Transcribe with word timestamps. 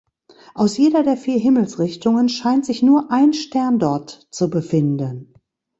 Aus 0.55 0.77
jeder 0.77 1.03
der 1.03 1.15
vier 1.15 1.37
Himmelsrichtungen 1.37 2.27
scheint 2.27 2.65
sich 2.65 2.81
nur 2.81 3.11
ein 3.11 3.33
Stern 3.33 3.77
dort 3.77 4.25
zu 4.31 4.49
befinden. 4.49 5.35